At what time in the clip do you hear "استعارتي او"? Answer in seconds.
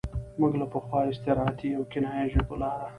1.11-1.83